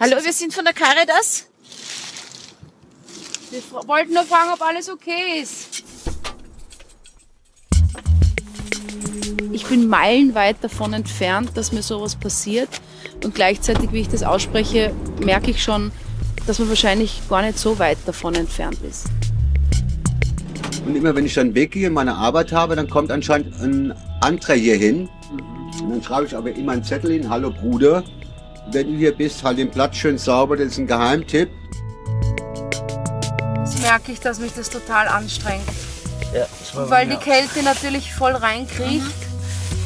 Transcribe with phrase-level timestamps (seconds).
[0.00, 1.48] Hallo, wir sind von der Caritas.
[3.50, 5.82] Wir wollten nur fragen, ob alles okay ist.
[9.50, 12.68] Ich bin meilenweit davon entfernt, dass mir sowas passiert.
[13.24, 15.90] Und gleichzeitig, wie ich das ausspreche, merke ich schon,
[16.46, 19.06] dass man wahrscheinlich gar nicht so weit davon entfernt ist.
[20.86, 24.54] Und immer wenn ich dann weggehe und meine Arbeit habe, dann kommt anscheinend ein anderer
[24.54, 25.08] hier hin.
[25.82, 28.04] Und dann schreibe ich aber immer einen Zettel hin, hallo Bruder,
[28.72, 31.50] wenn du hier bist, halt den Platz schön sauber, das ist ein Geheimtipp.
[33.64, 35.68] Jetzt merke ich, dass mich das total anstrengt.
[36.34, 39.06] Ja, das war Weil die Kälte natürlich voll reinkriecht.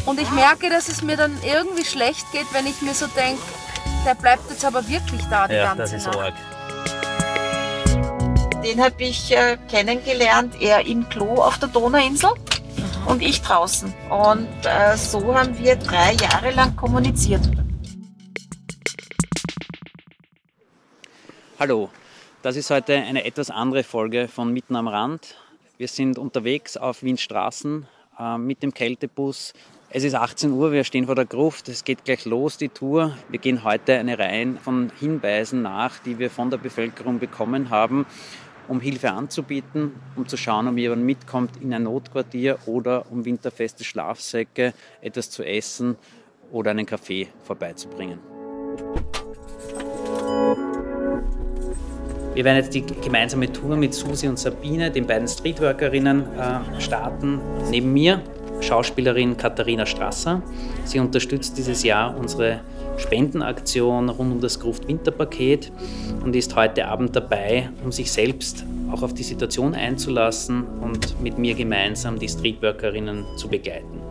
[0.07, 3.43] Und ich merke, dass es mir dann irgendwie schlecht geht, wenn ich mir so denke,
[4.07, 6.19] der bleibt jetzt aber wirklich da die Ja, ganze das ist Nacht.
[6.19, 6.35] arg.
[8.65, 12.31] Den habe ich äh, kennengelernt, er im Klo auf der Donauinsel
[13.07, 13.93] und ich draußen.
[14.11, 17.43] Und äh, so haben wir drei Jahre lang kommuniziert.
[21.61, 21.91] Hallo,
[22.43, 25.35] das ist heute eine etwas andere Folge von Mitten am Rand.
[25.77, 27.85] Wir sind unterwegs auf Wiens Straßen
[28.17, 29.55] äh, mit dem Kältebus.
[29.91, 33.19] Es ist 18 Uhr, wir stehen vor der Gruft, es geht gleich los, die Tour.
[33.29, 38.07] Wir gehen heute eine Reihe von Hinweisen nach, die wir von der Bevölkerung bekommen haben,
[38.69, 43.83] um Hilfe anzubieten, um zu schauen, ob jemand mitkommt in ein Notquartier oder um winterfeste
[43.83, 45.97] Schlafsäcke, etwas zu essen
[46.53, 48.21] oder einen Kaffee vorbeizubringen.
[52.39, 57.41] Wir werden jetzt die gemeinsame Tour mit Susi und Sabine, den beiden Streetworkerinnen, äh, starten.
[57.69, 58.23] Neben mir
[58.61, 60.41] Schauspielerin Katharina Strasser.
[60.85, 62.61] Sie unterstützt dieses Jahr unsere
[62.97, 65.73] Spendenaktion rund um das Gruft Winterpaket
[66.23, 71.39] und ist heute Abend dabei, um sich selbst auch auf die Situation einzulassen und mit
[71.39, 74.08] mir gemeinsam die Streetworkerinnen zu begleiten.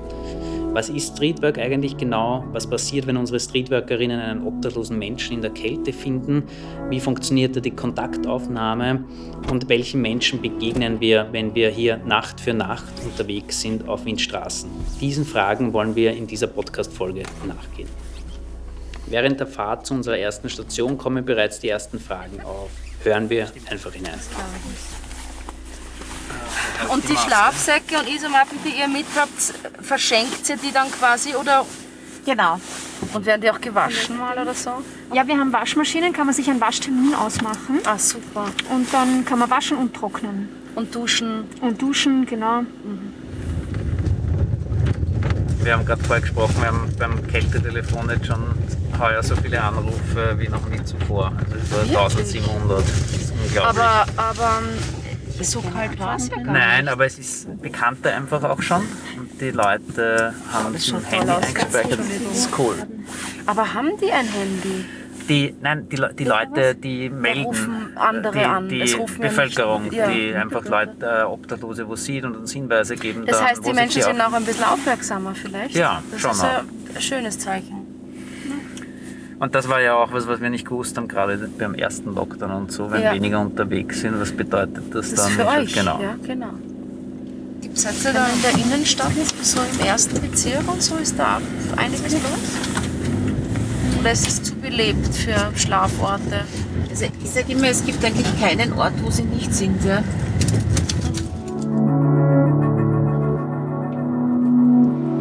[0.77, 2.45] Was ist Streetwork eigentlich genau?
[2.51, 6.43] Was passiert, wenn unsere Streetworkerinnen einen obdachlosen Menschen in der Kälte finden?
[6.91, 9.03] Wie funktioniert da die Kontaktaufnahme?
[9.51, 14.69] Und welchen Menschen begegnen wir, wenn wir hier Nacht für Nacht unterwegs sind auf Windstraßen?
[15.01, 17.89] Diesen Fragen wollen wir in dieser Podcast-Folge nachgehen.
[19.07, 22.69] Während der Fahrt zu unserer ersten Station kommen bereits die ersten Fragen auf.
[23.03, 24.19] Hören wir einfach hinein.
[26.89, 31.65] Und die Schlafsäcke und Isomatten, die ihr mithabt, verschenkt ihr die dann quasi oder
[32.25, 32.59] Genau.
[33.13, 34.71] und werden die auch gewaschen mal oder so?
[35.13, 38.45] Ja, wir haben Waschmaschinen, kann man sich einen Waschtermin ausmachen Ah, super.
[38.69, 40.49] und dann kann man waschen und trocknen.
[40.75, 41.45] Und duschen.
[41.61, 42.61] Und duschen, genau.
[45.63, 48.43] Wir haben gerade vorher gesprochen, wir haben beim Kältetelefon jetzt schon
[48.99, 51.31] heuer so viele Anrufe wie noch nie zuvor.
[51.51, 52.79] Also über 1700.
[52.79, 53.81] Das ist unglaublich.
[53.83, 54.69] Aber, aber ähm,
[55.43, 58.81] so kalt war es ja gar Nein, aber es ist bekannter einfach auch schon.
[59.17, 61.99] Und die Leute haben das es schaut im Handy eingespeichert.
[61.99, 62.75] Das ist cool.
[62.75, 62.87] nicht.
[63.45, 64.85] Aber haben die ein Handy?
[65.29, 68.69] Die, nein, die, die Leute, die melden, rufen andere die, an.
[68.69, 70.07] die Bevölkerung, nicht- ja.
[70.09, 73.25] die einfach Leute, äh, Obdachlose, wo sieht und uns Hinweise geben.
[73.25, 75.75] Das da, heißt, wo die Menschen sind auch- auch ein bisschen aufmerksamer vielleicht?
[75.75, 76.63] Ja, das schon ist ja
[76.95, 77.86] ein schönes Zeichen.
[79.39, 82.51] Und das war ja auch was, was wir nicht gewusst haben, gerade beim ersten Lockdown
[82.51, 83.13] und so, wenn Ja.
[83.13, 85.31] weniger unterwegs sind, was bedeutet das, Das dann?
[85.33, 85.73] für euch.
[85.73, 85.99] Genau.
[86.01, 86.49] Ja, genau.
[87.61, 89.11] Gibt es jetzt da in der Innenstadt,
[89.43, 91.39] so im ersten Bezirk und so, ist da
[91.75, 92.21] einiges los?
[93.99, 96.41] Oder ist es zu belebt für Schlaforte?
[96.89, 99.83] Also ich sage immer, es gibt eigentlich keinen Ort, wo sie nicht sind.
[99.83, 100.01] Ja.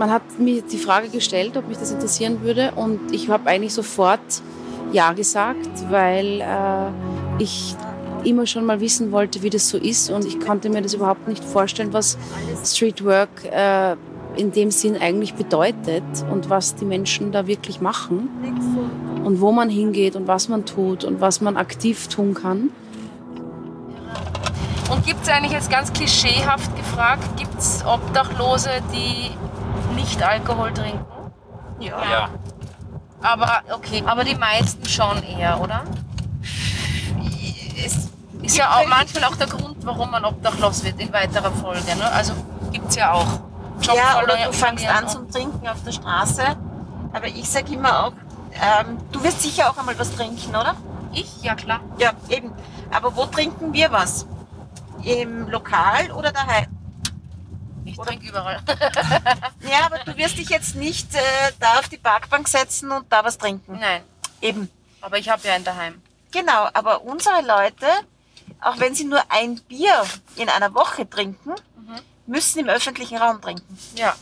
[0.06, 3.74] Man hat mir die Frage gestellt, ob mich das interessieren würde und ich habe eigentlich
[3.74, 4.20] sofort
[4.92, 7.74] Ja gesagt, weil äh, ich
[8.22, 11.26] immer schon mal wissen wollte, wie das so ist und ich konnte mir das überhaupt
[11.26, 12.16] nicht vorstellen, was
[12.64, 13.96] Streetwork äh,
[14.36, 18.28] in dem Sinn eigentlich bedeutet und was die Menschen da wirklich machen
[19.24, 22.70] und wo man hingeht und was man tut und was man aktiv tun kann.
[24.88, 29.32] Und gibt es eigentlich jetzt ganz klischeehaft gefragt, gibt es Obdachlose, die
[29.96, 31.04] nicht Alkohol trinken?
[31.80, 32.28] Ja.
[33.22, 35.82] Aber okay, aber die meisten schon eher, oder?
[37.84, 38.08] Es
[38.42, 41.96] ist ja auch manchmal auch der Grund, warum man obdachlos wird in weiterer Folge.
[41.96, 42.10] Ne?
[42.12, 42.34] Also
[42.70, 43.40] gibt es ja auch.
[43.82, 46.42] Ja, oder du fangst an zum Trinken auf der Straße.
[47.12, 48.12] Aber ich sage immer auch,
[48.52, 50.74] ähm, du wirst sicher auch einmal was trinken, oder?
[51.12, 51.42] Ich?
[51.42, 51.80] Ja, klar.
[51.98, 52.52] Ja, eben.
[52.90, 54.26] Aber wo trinken wir was?
[55.02, 56.75] Im Lokal oder daheim?
[57.98, 58.60] Ich trinke überall.
[59.60, 61.20] Ja, aber du wirst dich jetzt nicht äh,
[61.58, 63.78] da auf die Parkbank setzen und da was trinken.
[63.80, 64.02] Nein,
[64.40, 64.70] Eben.
[65.00, 66.00] aber ich habe ja einen daheim.
[66.30, 67.86] Genau, aber unsere Leute,
[68.60, 70.04] auch wenn sie nur ein Bier
[70.36, 71.54] in einer Woche trinken,
[72.26, 73.78] müssen im öffentlichen Raum trinken.
[73.94, 74.14] Ja.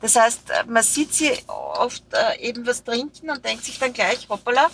[0.00, 3.92] Das heißt, äh, man sieht sie oft äh, eben was trinken und denkt sich dann
[3.92, 4.70] gleich, hoppala,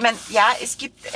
[0.00, 1.04] Ich meine, ja, es gibt.
[1.04, 1.10] Äh,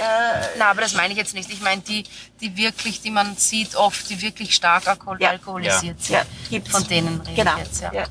[0.58, 1.50] Na, aber das meine ich jetzt nicht.
[1.50, 2.04] Ich meine die,
[2.42, 5.30] die wirklich, die man sieht oft, die wirklich stark alkohol Ja.
[5.30, 6.16] alkoholisiert sind.
[6.16, 6.70] ja, gibt's.
[6.70, 7.52] Von denen rede Genau.
[7.56, 7.92] ich jetzt, ja.
[7.94, 8.04] ja.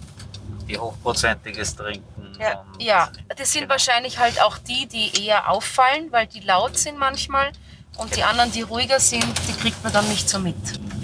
[0.68, 2.34] Die hochprozentiges Trinken.
[2.40, 2.66] Ja.
[2.80, 7.52] Ja, das sind wahrscheinlich halt auch die, die eher auffallen, weil die laut sind manchmal.
[7.98, 10.56] Und die anderen, die ruhiger sind, die kriegt man dann nicht so mit.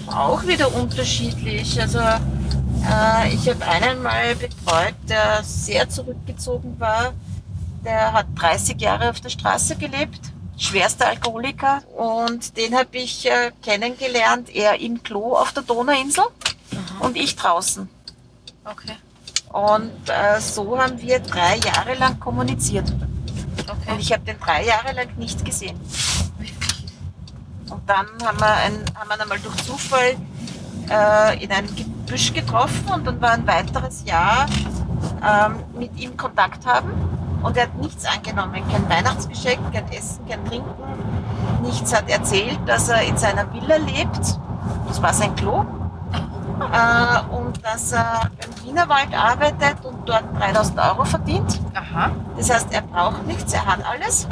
[0.08, 1.80] auch wieder unterschiedlich.
[1.80, 7.12] Also äh, ich habe einen mal betreut, der sehr zurückgezogen war.
[7.84, 10.20] Der hat 30 Jahre auf der Straße gelebt,
[10.58, 11.82] schwerster Alkoholiker.
[11.96, 16.24] Und den habe ich äh, kennengelernt, er im Klo auf der Donauinsel
[17.00, 17.88] und ich draußen.
[18.64, 18.96] Okay.
[19.52, 22.90] Und äh, so haben wir drei Jahre lang kommuniziert.
[22.90, 23.10] Und
[23.68, 23.96] Okay.
[24.00, 25.78] ich habe den drei Jahre lang nicht gesehen.
[27.68, 30.16] Und dann haben wir, ein, haben wir einmal durch Zufall
[30.90, 34.46] äh, in einem Gebüsch getroffen und dann war ein weiteres Jahr
[35.24, 36.90] ähm, mit ihm Kontakt haben.
[37.42, 40.70] Und er hat nichts angenommen, kein Weihnachtsgeschenk, kein Essen, kein Trinken,
[41.62, 41.94] nichts.
[41.94, 44.38] Hat erzählt, dass er in seiner Villa lebt.
[44.88, 45.64] Das war sein Klo.
[46.72, 51.60] Äh, und dass er im Wienerwald arbeitet und dort 3000 Euro verdient.
[51.74, 52.10] Aha.
[52.36, 54.28] Das heißt, er braucht nichts, er hat alles.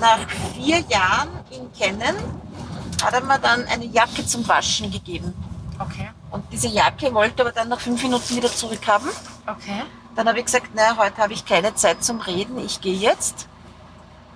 [0.00, 0.18] Nach
[0.54, 2.16] vier Jahren ihn kennen,
[3.04, 5.34] hat er mir dann eine Jacke zum Waschen gegeben.
[5.78, 6.08] Okay.
[6.30, 9.08] Und diese Jacke wollte er aber dann nach fünf Minuten wieder zurückhaben.
[9.46, 9.82] Okay.
[10.14, 13.48] Dann habe ich gesagt, na, heute habe ich keine Zeit zum Reden, ich gehe jetzt.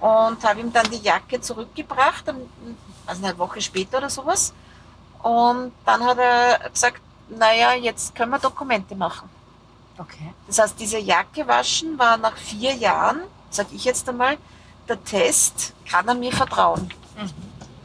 [0.01, 2.25] Und habe ihm dann die Jacke zurückgebracht,
[3.07, 4.53] also eine Woche später oder sowas.
[5.23, 9.29] Und dann hat er gesagt, naja, jetzt können wir Dokumente machen.
[9.99, 10.33] Okay.
[10.47, 14.39] Das heißt, diese Jacke waschen war nach vier Jahren, sage ich jetzt einmal,
[14.89, 16.89] der Test, kann er mir vertrauen.
[17.17, 17.33] Mhm.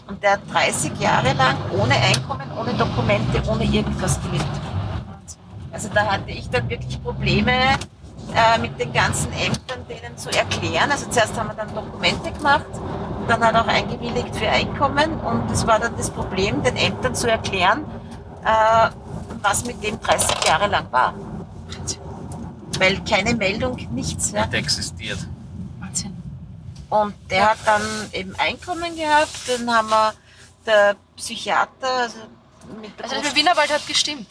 [0.08, 4.63] Und der hat 30 Jahre lang ohne Einkommen, ohne Dokumente, ohne irgendwas gelebt.
[5.74, 7.52] Also da hatte ich dann wirklich Probleme
[8.36, 10.92] äh, mit den ganzen Ämtern, denen zu erklären.
[10.92, 12.66] Also zuerst haben wir dann Dokumente gemacht,
[13.28, 17.16] dann hat er auch eingewilligt für Einkommen und es war dann das Problem, den Ämtern
[17.16, 17.86] zu erklären,
[18.46, 18.90] äh,
[19.42, 21.16] was mit dem 30 Jahre lang war.
[22.78, 24.32] Weil keine Meldung, nichts.
[24.32, 24.46] Ja.
[24.46, 25.20] Nicht existiert.
[25.80, 26.16] Wahnsinn.
[26.90, 27.82] Und der hat dann
[28.12, 30.14] eben Einkommen gehabt, dann haben wir
[30.66, 32.20] der Psychiater, also
[32.80, 34.28] mit der Also der Wienerwald hat gestimmt.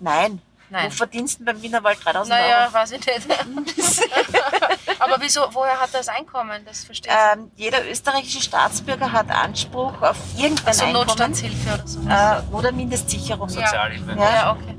[0.00, 0.40] Nein.
[0.70, 0.86] Nein.
[0.86, 2.72] Wo verdienst du beim Wienerwald 3000 Naja, Euro?
[2.74, 3.20] weiß ich nicht.
[4.98, 6.62] Aber wieso, woher hat er das Einkommen?
[6.64, 7.38] Das verstehe ich.
[7.38, 12.00] Ähm, jeder österreichische Staatsbürger hat Anspruch auf irgendein also Einkommen Notstandshilfe oder so.
[12.08, 13.48] äh, oder Mindestsicherung.
[13.48, 14.16] Sozialhilfe.
[14.16, 14.30] Ja.
[14.34, 14.76] ja, okay.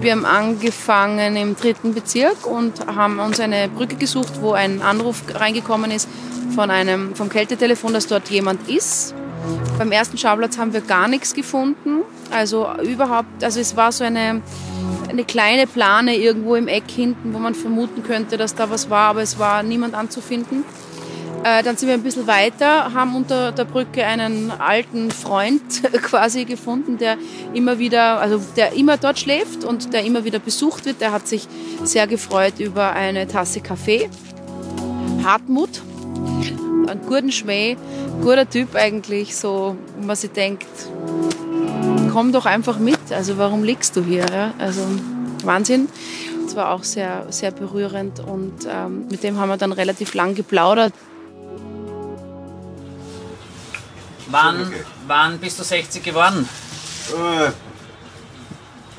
[0.00, 5.22] Wir haben angefangen im dritten Bezirk und haben uns eine Brücke gesucht, wo ein Anruf
[5.32, 6.08] reingekommen ist
[6.54, 9.14] von einem, vom Kältetelefon, dass dort jemand ist.
[9.78, 12.02] Beim ersten Schauplatz haben wir gar nichts gefunden.
[12.30, 14.42] Also überhaupt, also es war so eine,
[15.08, 19.10] eine kleine Plane irgendwo im Eck hinten, wo man vermuten könnte, dass da was war,
[19.10, 20.64] aber es war niemand anzufinden.
[21.44, 25.62] Äh, dann sind wir ein bisschen weiter, haben unter der Brücke einen alten Freund
[26.02, 27.16] quasi gefunden, der
[27.52, 31.00] immer wieder, also der immer dort schläft und der immer wieder besucht wird.
[31.00, 31.48] Der hat sich
[31.82, 34.08] sehr gefreut über eine Tasse Kaffee.
[35.24, 35.82] Hartmut,
[36.88, 37.76] ein guten Schmäh,
[38.20, 40.66] guter Typ eigentlich, so, wo man sich denkt,
[42.12, 43.00] komm doch einfach mit.
[43.10, 44.26] Also warum liegst du hier?
[44.32, 44.54] Ja?
[44.58, 44.82] Also
[45.44, 45.88] Wahnsinn.
[46.44, 50.34] Das war auch sehr, sehr berührend und ähm, mit dem haben wir dann relativ lang
[50.34, 50.92] geplaudert.
[54.26, 54.72] Wann,
[55.06, 56.48] wann bist du 60 geworden?
[57.10, 57.50] Äh,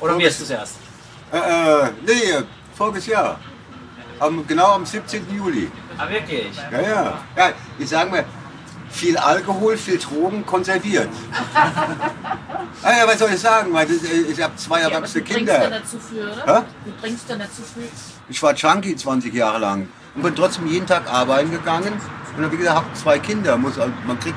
[0.00, 0.76] Oder wirst du es erst?
[1.32, 2.44] äh, äh, nee,
[2.76, 3.38] voriges Jahr.
[4.20, 5.24] Am, genau am 17.
[5.34, 5.70] Juli.
[5.98, 6.56] Ah, wirklich?
[6.70, 7.18] Ja, ja.
[7.36, 8.24] ja ich sage mal,
[8.90, 11.08] viel Alkohol, viel Drogen konserviert.
[12.82, 13.74] ah, ja, was soll ich sagen?
[13.74, 13.84] Äh,
[14.30, 15.68] ich habe zwei erwachsene Kinder.
[15.68, 16.60] nicht zu viel, oder?
[16.60, 16.64] Hä?
[16.84, 17.88] Du trinkst ja nicht zu viel.
[18.28, 21.92] Ich war Junkie 20 Jahre lang und bin trotzdem jeden Tag arbeiten gegangen.
[22.36, 23.56] Und dann, wie gesagt, habe zwei Kinder.
[23.56, 24.36] Muss, also, man kriegt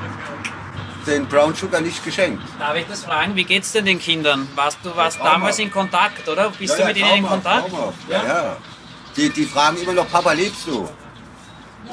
[1.06, 2.42] den Brown Sugar nicht geschenkt.
[2.58, 3.34] Darf ich das fragen?
[3.34, 4.46] Wie geht's denn den Kindern?
[4.54, 6.50] Warst du warst damals in Kontakt, oder?
[6.50, 7.70] Bist Ja, du mit ja, ihnen in Kontakt?
[8.08, 8.56] Ja, ja.
[9.16, 10.88] Die, die fragen immer noch, Papa, lebst du?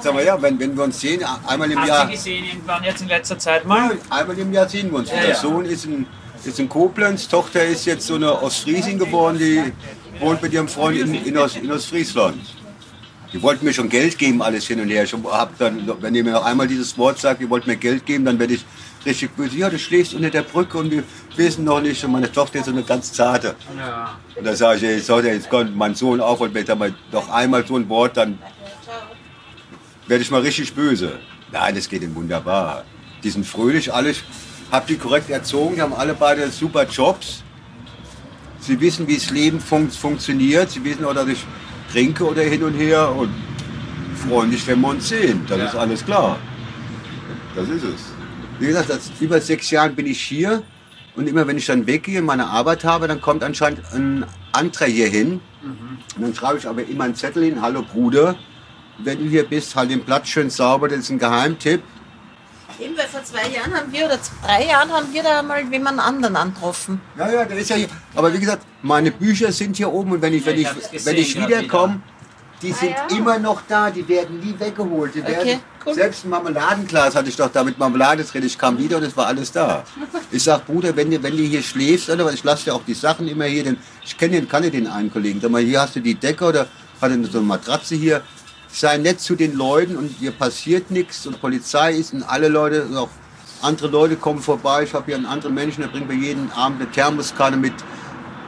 [0.02, 2.06] Sag mal, ja, wenn, wenn wir uns sehen, einmal im Hast Jahr.
[2.06, 3.92] du gesehen irgendwann jetzt in letzter Zeit mal?
[3.92, 5.10] Ja, einmal im Jahr sehen wir uns.
[5.10, 5.36] Ja, Der ja.
[5.36, 6.06] Sohn ist in,
[6.44, 9.72] ist in Koblenz, Tochter ist jetzt so eine Ostfriesin geworden, die
[10.20, 12.38] wohnt mit ihrem Freund in, in, Ost, in Ostfriesland.
[13.34, 15.04] Die wollten mir schon Geld geben, alles hin und her.
[15.04, 18.06] Ich hab dann, wenn ihr mir noch einmal dieses Wort sagt, ihr wollt mir Geld
[18.06, 18.66] geben, dann werde ich
[19.06, 19.58] richtig böse.
[19.58, 21.04] Ja, du schläfst unter der Brücke und wir
[21.36, 22.04] wissen noch nicht.
[22.06, 23.56] Und meine Tochter ist so eine ganz zarte.
[23.78, 24.18] Ja.
[24.36, 26.94] Und da sage ich, ey, sorry, jetzt kommt mein Sohn auf und wenn ich mal
[27.12, 28.40] noch einmal so ein Wort, dann
[30.07, 31.19] werde ich mal richtig böse.
[31.51, 32.83] Nein, das geht ihnen wunderbar.
[33.24, 34.13] Die sind fröhlich, alle,
[34.71, 37.43] hab die korrekt erzogen, die haben alle beide super Jobs.
[38.59, 40.71] Sie wissen, wie das Leben fun funktioniert.
[40.71, 41.45] Sie wissen auch, dass ich
[41.91, 43.29] trinke oder hin und her und
[44.27, 45.45] freue mich, wenn wir uns sehen.
[45.47, 46.38] Das ist alles klar.
[47.55, 48.01] Das ist es.
[48.59, 50.63] Wie gesagt, seit über sechs Jahren bin ich hier
[51.15, 54.85] und immer wenn ich dann weggehe und meine Arbeit habe, dann kommt anscheinend ein anderer
[54.85, 55.41] hier hin.
[56.15, 58.35] Und dann schreibe ich aber immer einen Zettel hin, hallo Bruder,
[59.00, 61.82] wenn du hier bist, halt den Platz schön sauber, das ist ein Geheimtipp.
[62.80, 66.02] Eben, weil vor zwei Jahren haben wir, oder drei Jahren haben wir da mal jemanden
[66.02, 67.00] anderen angetroffen.
[67.18, 67.88] Ja, ja, der ist ja hier.
[68.14, 71.16] Aber wie gesagt, meine Bücher sind hier oben und wenn ich, wenn ich ich, wenn
[71.16, 72.02] ich wiederkomme,
[72.62, 73.18] die sind ja.
[73.18, 75.14] immer noch da, die werden nie weggeholt.
[75.16, 75.94] Die werden, Okay, cool.
[75.94, 78.44] Selbst ein Marmeladenglas hatte ich doch da mit Marmelade drin.
[78.44, 79.84] Ich kam wieder und es war alles da.
[80.32, 82.94] Ich sag, Bruder, wenn du, wenn du hier schläfst, oder ich lasse dir auch die
[82.94, 85.40] Sachen immer hier, denn ich kenne den, kannte den einen Kollegen.
[85.42, 86.68] Sag mal, hier hast du die Decke oder
[87.02, 88.22] hat er so eine Matratze hier.
[88.77, 92.84] Sei nett zu den Leuten und dir passiert nichts und Polizei ist und alle Leute,
[92.84, 93.08] und auch
[93.62, 94.84] andere Leute kommen vorbei.
[94.84, 97.74] Ich habe hier einen anderen Menschen, der bringt mir jeden Abend eine Thermoskanne mit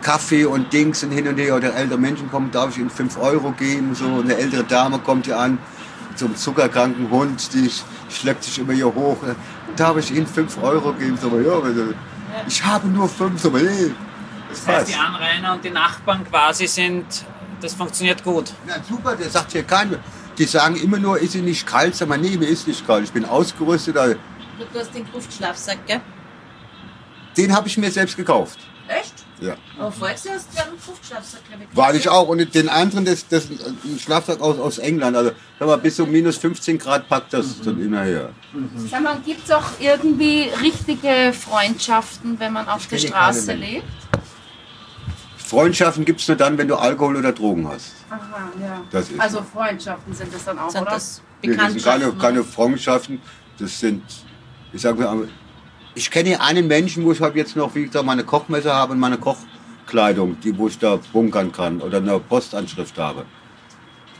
[0.01, 1.55] Kaffee und Dings und hin und her.
[1.55, 3.95] Oder ältere Menschen kommen, darf ich ihnen 5 Euro geben.
[3.95, 5.59] So eine ältere Dame kommt hier an,
[6.09, 9.15] mit so zuckerkranken Hund, die sch- schleppt sich immer hier hoch.
[9.77, 11.17] Darf ich ihnen 5 Euro geben?
[11.21, 11.93] So, ja, also,
[12.49, 13.41] ich habe nur 5.
[13.41, 13.61] So, nee,
[14.49, 17.05] das Das heißt, die Anrainer und die Nachbarn quasi sind,
[17.61, 18.51] das funktioniert gut.
[18.67, 19.99] Ja, super, der sagt hier keiner.
[20.37, 21.95] Die sagen immer nur, ist sie nicht kalt?
[21.95, 23.03] Sag mal, nee, mir ist nicht kalt.
[23.05, 23.97] Ich bin ausgerüstet.
[23.97, 24.15] also,
[24.73, 26.01] Du hast den Gruftschlafsack, gell?
[27.35, 28.59] Den habe ich mir selbst gekauft.
[28.87, 29.13] Echt?
[29.39, 29.55] Ja.
[29.77, 30.29] Aber vorher hast du
[30.63, 31.77] einen Gruftschlafsack, glaube ich.
[31.77, 32.27] War ich auch.
[32.27, 35.15] Und den anderen, das, das ist ein Schlafsack aus, aus England.
[35.15, 38.29] Also sag mal, bis zu minus 15 Grad packt das dann immer her.
[38.89, 43.85] Sag mal, gibt es auch irgendwie richtige Freundschaften, wenn man auf der kenne Straße lebt?
[45.47, 47.93] Freundschaften gibt es nur dann, wenn du Alkohol oder Drogen hast.
[48.09, 48.81] Aha, ja.
[48.91, 49.43] Das ist also so.
[49.43, 50.91] Freundschaften sind das dann auch, Sind oder?
[50.91, 53.21] das Nee, das sind keine, keine Freundschaften.
[53.59, 54.03] Das sind,
[54.73, 55.27] ich sage mal,
[55.95, 58.93] ich kenne hier einen Menschen, wo ich halt jetzt noch, wie gesagt, meine Kochmesser habe
[58.93, 63.25] und meine Kochkleidung, die, wo ich da bunkern kann oder eine Postanschrift habe.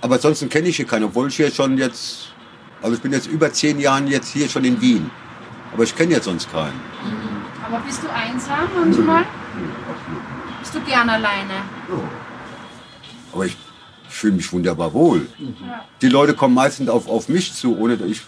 [0.01, 2.33] Aber ansonsten kenne ich hier keinen, obwohl ich hier schon jetzt,
[2.81, 5.09] also ich bin jetzt über zehn Jahren jetzt hier schon in Wien.
[5.73, 6.79] Aber ich kenne jetzt sonst keinen.
[7.67, 9.25] Aber bist du einsam manchmal?
[10.67, 11.53] Bist du gern alleine?
[13.31, 13.55] Aber ich
[14.09, 15.25] fühle mich wunderbar wohl.
[16.01, 18.21] Die Leute kommen meistens auf, auf mich zu, ohne dass ich.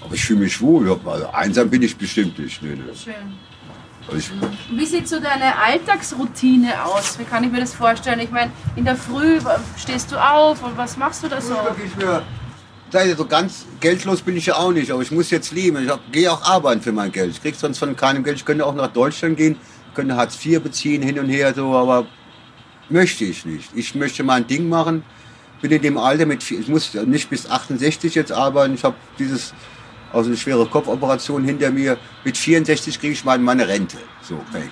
[0.00, 0.90] Aber ich fühle mich wohl.
[1.06, 2.60] Also einsam bin ich bestimmt nicht.
[2.60, 2.92] Nee, nee.
[2.92, 3.14] Schön.
[4.18, 7.16] Ich, Und Wie sieht so deine Alltagsroutine aus?
[7.20, 8.18] Wie kann ich mir das vorstellen?
[8.18, 9.38] Ich meine, in der Früh
[9.78, 11.54] stehst du auf und was machst du da so?
[11.84, 15.86] Ich, so ganz geldlos bin ich ja auch nicht, aber ich muss jetzt leben.
[15.86, 17.30] Ich gehe auch arbeiten für mein Geld.
[17.30, 18.38] Ich krieg sonst von keinem Geld.
[18.38, 19.56] Ich könnte auch nach Deutschland gehen,
[19.96, 22.06] könnte Hartz IV beziehen, hin und her, so, aber
[22.88, 23.70] möchte ich nicht.
[23.74, 25.02] Ich möchte mein Ding machen.
[25.60, 28.74] Bin in dem Alter mit, ich muss nicht bis 68 jetzt arbeiten.
[28.74, 29.54] Ich habe dieses,
[30.12, 31.96] also eine schwere Kopfoperation hinter mir.
[32.24, 33.96] Mit 64 kriege ich meine, meine Rente.
[34.22, 34.68] So, okay.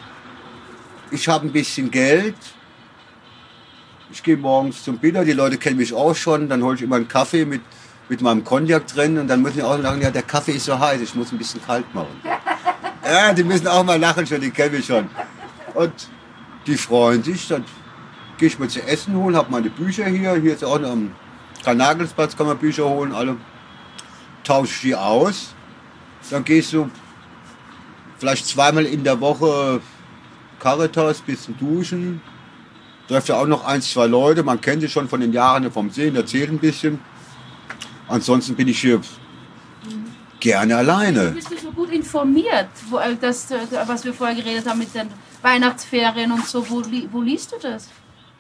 [1.11, 2.37] Ich habe ein bisschen Geld.
[4.13, 6.97] Ich gehe morgens zum Biller, die Leute kennen mich auch schon, dann hole ich immer
[6.97, 7.63] einen Kaffee mit,
[8.09, 10.79] mit meinem Cognac drin und dann müssen die auch sagen, ja, der Kaffee ist so
[10.79, 12.21] heiß, ich muss ein bisschen kalt machen.
[13.05, 15.09] Ja, die müssen auch mal lachen schon, die kennen mich schon.
[15.75, 15.93] Und
[16.67, 17.65] die freuen sich, dann
[18.39, 21.13] gehe ich mal zu essen holen, habe meine Bücher hier, hier ist auch noch am
[21.65, 23.37] Karl-Nagels-Platz, kann man Bücher holen, alle
[24.43, 25.55] tausche ich die aus.
[26.31, 26.91] Dann gehst du
[28.19, 29.81] vielleicht zweimal in der Woche
[30.61, 32.23] Caritas, bisschen duschen,
[33.09, 35.91] trefft ja auch noch ein, zwei Leute, man kennt sie schon von den Jahren vom
[35.91, 36.99] Sehen, erzählt ein bisschen.
[38.09, 39.01] Ansonsten bin ich hier
[40.41, 41.37] gerne alleine.
[41.95, 45.09] Informiert, wo, äh, das, äh, was wir vorher geredet haben mit den
[45.43, 46.69] Weihnachtsferien und so?
[46.69, 46.83] Wo,
[47.13, 47.89] wo liest du das?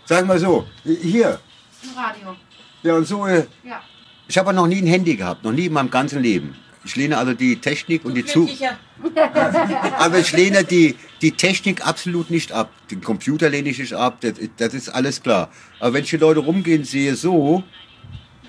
[0.06, 1.38] Sag mal so, hier.
[1.82, 2.36] Im Radio.
[2.82, 3.80] Ja, und so, äh, Ja.
[4.28, 6.56] ich habe noch nie ein Handy gehabt, noch nie in meinem ganzen Leben.
[6.84, 8.76] Ich lehne also die Technik und die zu, Glücklicher.
[9.98, 12.70] aber ich lehne die, die Technik absolut nicht ab.
[12.90, 15.48] Den Computer lehne ich nicht ab, das, das ist alles klar.
[15.80, 17.62] Aber wenn ich die Leute rumgehen sehe, so,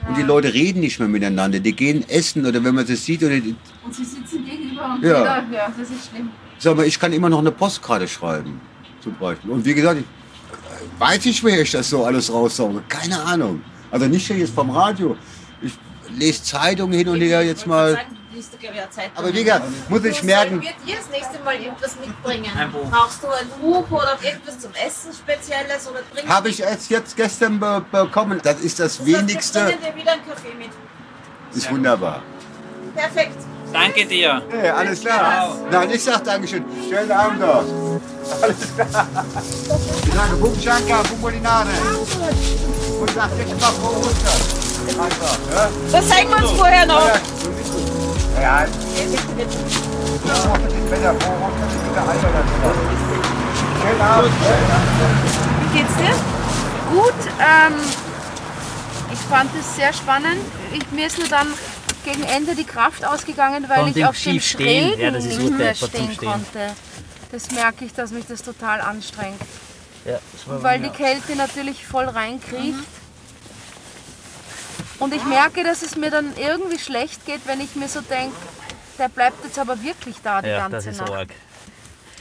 [0.08, 3.24] und die Leute reden nicht mehr miteinander, die gehen essen oder wenn man das sieht,
[3.24, 4.65] oder die, Und sie sitzen gegenüber
[5.02, 5.44] Ja.
[5.52, 6.30] ja, das ist schlimm.
[6.58, 8.62] Sag mal, ich kann immer noch eine Postkarte schreiben,
[9.02, 9.52] zum Beispiel.
[9.52, 12.82] Und wie gesagt, ich, äh, weiß ich, wer ich das so alles raussauge.
[12.88, 13.62] Keine Ahnung.
[13.92, 15.18] Also nicht hier jetzt vom Radio.
[15.62, 15.74] Ich
[16.18, 17.94] lese Zeitungen hin und her jetzt mal.
[17.94, 18.46] Sagen, ich.
[19.16, 22.52] Aber wie gesagt, muss ich merken, Wird ihr das nächste Mal irgendwas mitbringen?
[22.58, 22.90] Ein Buch.
[22.92, 25.90] Brauchst du ein Buch oder irgendwas zum Essen Spezielles?
[26.28, 28.40] Habe ich es jetzt gestern be bekommen.
[28.44, 29.64] Das ist das Das heißt, Wenigste.
[29.64, 30.70] bringen dir wieder einen Kaffee mit.
[31.56, 32.22] Ist wunderbar.
[32.94, 33.38] Perfekt.
[33.76, 34.42] Danke dir.
[34.50, 35.58] Hey, alles klar.
[35.70, 36.64] Nein, ich sag Dankeschön.
[36.90, 37.66] Schönen Abend noch.
[38.42, 39.08] Alles klar.
[40.08, 41.68] Ich sage Bumschanka, Bumbolinare.
[43.02, 44.42] Und sag jetzt mal Frau Ostern.
[44.88, 45.70] Einfach, ja?
[45.92, 47.06] Das zeigen wir uns vorher noch.
[48.42, 48.66] Ja,
[51.20, 51.46] Frohe.
[55.62, 56.16] Wie geht's dir?
[56.92, 57.14] gut.
[57.40, 57.74] Ähm,
[59.12, 60.40] ich fand es sehr spannend.
[60.72, 61.48] Ich, mir ist nur dann
[62.06, 64.40] gegen Ende die Kraft ausgegangen, weil ich auf dem.
[64.40, 66.74] Schrägen Ja, nicht mehr stehen konnte.
[67.32, 69.42] Das merke ich, dass mich das total anstrengt.
[70.06, 72.78] Ja, Weil die Kälte natürlich voll reinkriecht.
[75.00, 78.36] Und ich merke, dass es mir dann irgendwie schlecht geht, wenn ich mir so denke,
[78.98, 80.50] der bleibt jetzt aber wirklich da die.
[80.50, 81.12] Ja, ganze das ist Nacht.
[81.12, 81.30] arg.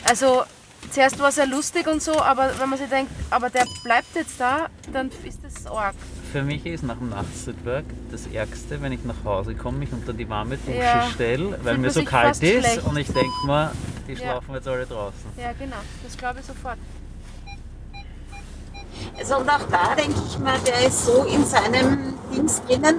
[0.05, 0.45] Also
[0.91, 4.15] zuerst war es ja lustig und so, aber wenn man sich denkt, aber der bleibt
[4.17, 5.95] jetzt da, dann ist das arg.
[6.35, 10.13] Für mich ist nach dem Nachtstrittwerk das Ärgste, wenn ich nach Hause komme, mich unter
[10.13, 11.09] die warme Dusche Ja.
[11.15, 12.83] stelle, weil Fühlt mir so kalt ist schlecht.
[12.83, 13.71] und ich denke mir,
[14.09, 14.19] die Ja.
[14.19, 15.31] schlafen jetzt alle draußen.
[15.37, 16.77] Ja, genau, das glaube ich sofort.
[19.17, 22.97] Also und auch da denke ich mal, der ist so in seinem Dings drinnen,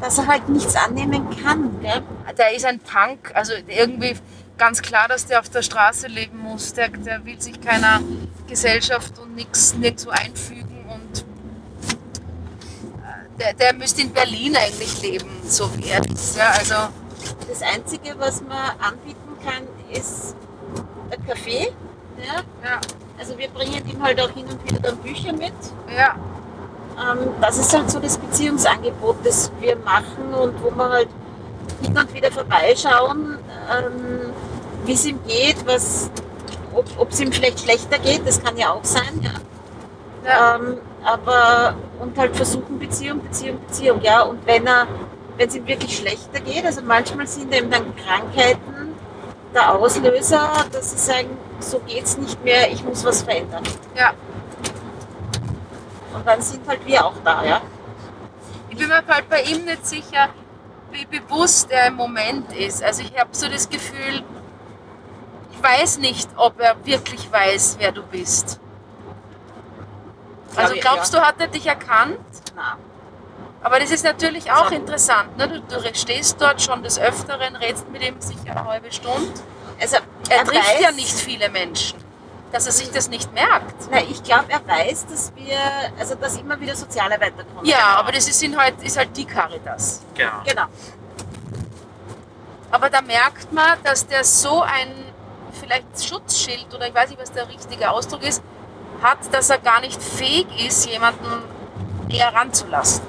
[0.00, 1.80] dass er halt nichts annehmen kann.
[1.80, 2.02] Gell?
[2.38, 4.14] Der ist ein Punk, also irgendwie
[4.58, 6.72] ganz klar, dass der auf der Straße leben muss.
[6.74, 8.00] Der, der will sich keiner
[8.46, 10.65] Gesellschaft und nichts nirgendwo einfügen
[13.38, 16.36] der, der müsste in Berlin eigentlich leben, so wie er ist.
[16.36, 16.74] Ja, also
[17.48, 19.62] Das Einzige, was man anbieten kann,
[19.92, 20.34] ist
[21.10, 21.72] ein Kaffee.
[22.18, 22.40] Ja?
[22.64, 22.80] ja,
[23.18, 25.52] Also wir bringen ihm halt auch hin und wieder dann Bücher mit.
[25.94, 26.16] ja,
[26.98, 31.08] Ähm, das ist halt so das Beziehungsangebot, das wir machen und wo wir halt
[31.82, 33.38] hin und wieder vorbeischauen,
[33.70, 34.32] ähm,
[34.86, 36.10] wie es ihm geht, was,
[36.74, 39.20] ob es ihm vielleicht schlechter geht, das kann ja auch sein.
[39.22, 39.30] Ja.
[40.26, 40.56] Ja.
[40.56, 44.22] Ähm, aber und halt versuchen Beziehung, Beziehung, Beziehung, ja.
[44.22, 44.86] Und wenn er,
[45.36, 48.94] wenn es ihm wirklich schlechter geht, also manchmal sind eben dann Krankheiten
[49.54, 53.64] der Auslöser, dass sie sagen, so geht's nicht mehr, ich muss was verändern.
[53.96, 54.12] ja.
[56.14, 57.60] Und dann sind halt wir auch da, ja.
[58.70, 60.28] Ich bin mir halt bei ihm nicht sicher,
[60.90, 62.82] wie bewusst er im Moment ist.
[62.82, 64.22] Also ich habe so das Gefühl,
[65.52, 68.60] ich weiß nicht, ob er wirklich weiß, wer du bist.
[70.56, 72.18] Also glaubst du, hat er dich erkannt?
[72.54, 72.76] Na,
[73.62, 75.36] Aber das ist natürlich auch interessant.
[75.36, 75.48] Ne?
[75.48, 79.32] Du, du stehst dort schon des Öfteren, redest mit ihm sicher eine halbe Stunde.
[79.80, 79.96] also
[80.28, 81.98] Er, trifft weiß, ja nicht viele Menschen,
[82.52, 83.88] dass er sich das nicht merkt.
[83.90, 85.58] Na, ich glaube, er weiß, dass wir,
[85.98, 87.66] also dass immer wieder Sozialarbeiter kommen.
[87.66, 90.02] Ja, aber das ist, ihn halt, ist halt die Caritas.
[90.14, 90.42] Genau.
[90.44, 90.66] Genau.
[92.70, 94.92] Aber da merkt man, dass der so ein
[95.60, 98.42] vielleicht Schutzschild oder ich weiß nicht, was der richtige Ausdruck ist,
[99.02, 101.42] hat, dass er gar nicht fähig ist, jemanden
[102.08, 103.04] näher ranzulassen.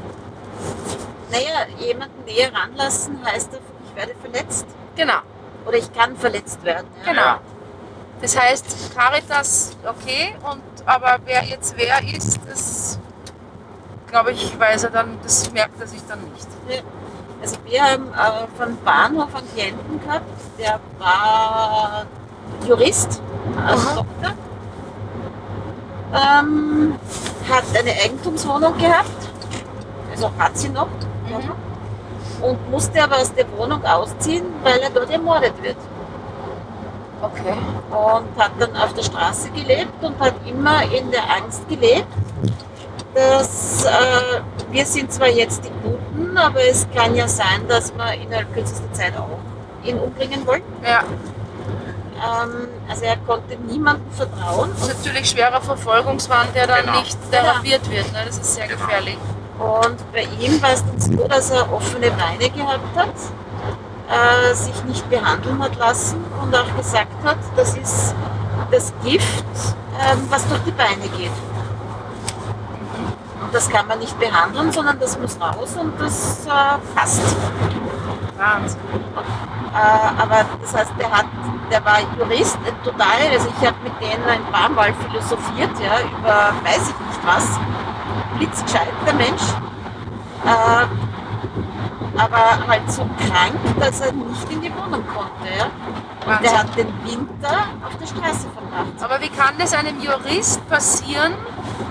[1.32, 3.50] Naja, jemanden näher ranlassen heißt,
[3.88, 4.65] ich werde verletzt.
[4.95, 5.19] Genau,
[5.65, 6.88] Oder ich kann verletzt werden.
[7.06, 7.12] Ja.
[7.12, 7.36] genau.
[8.21, 13.00] Das heißt, Caritas, okay, und, aber wer jetzt wer ist, das
[14.08, 16.47] glaube ich, weiß er dann, das merkt er sich dann nicht.
[17.41, 20.26] Also wir haben äh, von Bahnhof einen Klienten gehabt,
[20.58, 22.06] der war
[22.65, 23.21] Jurist,
[23.65, 24.34] also Doktor.
[26.13, 26.96] Ähm,
[27.50, 29.10] hat eine Eigentumswohnung gehabt,
[30.12, 30.88] also hat sie noch.
[32.41, 35.78] Und musste aber aus der Wohnung ausziehen, weil er dort ermordet wird.
[37.20, 37.54] Okay.
[37.89, 42.06] und hat dann auf der Straße gelebt und hat immer in der Angst gelebt,
[43.15, 48.13] dass äh, wir sind zwar jetzt die Guten, aber es kann ja sein, dass wir
[48.13, 49.39] innerhalb kürzester Zeit auch
[49.84, 50.62] ihn umbringen wollen.
[50.84, 51.02] Ja,
[52.17, 56.99] Ähm, also er konnte niemandem vertrauen das ist natürlich schwerer Verfolgungswahn, der dann Genau.
[56.99, 58.12] nicht therapiert wird.
[58.12, 58.23] Ne?
[58.25, 59.17] Das ist sehr gefährlich.
[59.60, 63.10] und bei ihm war es dann so, dass er offene Beine gehabt hat,
[64.10, 68.15] äh, sich nicht behandeln hat lassen und auch gesagt hat, das ist
[68.71, 69.43] das Gift,
[69.99, 71.32] ähm, was durch die Beine geht.
[73.41, 76.49] Und das kann man nicht behandeln, sondern das muss raus und das äh,
[76.95, 77.21] passt.
[78.38, 78.80] Wahnsinn.
[79.73, 81.25] Äh, aber das heißt, der, hat,
[81.71, 86.53] der war Jurist, total, also ich habe mit denen ein paar Mal philosophiert, ja, über
[86.63, 87.60] weiß ich nicht was.
[88.38, 89.41] Blitzgescheit, der Mensch.
[90.45, 90.86] Äh,
[92.17, 95.47] aber halt so krank, dass er nicht in die Wohnung konnte.
[95.58, 95.65] Ja.
[95.65, 96.58] Und der Wahnsinn.
[96.58, 98.93] hat den Winter auf der Straße verbracht.
[99.01, 101.34] Aber wie kann das einem Jurist passieren,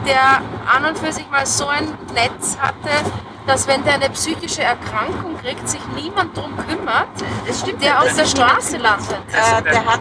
[0.04, 3.10] der an und für sich mal so ein Netz hatte,
[3.46, 7.08] dass wenn der eine psychische Erkrankung kriegt, sich niemand drum kümmert,
[7.46, 9.18] Das stimmt der auf der Straße landet?
[9.32, 10.00] Äh, der hat,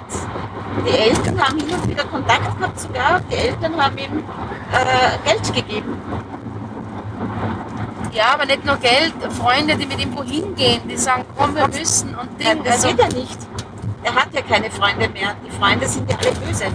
[0.88, 3.22] die Eltern haben hin und wieder Kontakt gehabt sogar.
[3.32, 4.24] Die Eltern haben ihm
[4.72, 6.02] äh, Geld gegeben.
[8.12, 11.68] Ja, aber nicht nur Geld, Freunde, die mit ihm wohin gehen, die sagen, komm, wir
[11.68, 12.64] müssen und Nein, Ding.
[12.64, 13.38] das Also, geht er nicht.
[14.04, 15.36] Er hat ja keine Freunde mehr.
[15.46, 16.66] Die Freunde sind ja alle böse.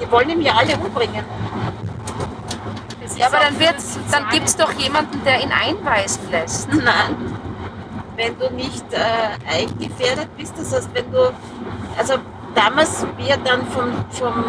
[0.00, 1.24] Die wollen ihm ja alle umbringen.
[3.16, 6.68] Ja, aber dann, wird's, dann gibt es doch jemanden, der ihn einweisen lässt.
[6.72, 7.16] Nein.
[8.16, 11.32] Wenn du nicht äh, eingefährdet bist, das heißt, wenn du,
[11.98, 12.14] also
[12.54, 14.44] damals, wie er dann vom, vom,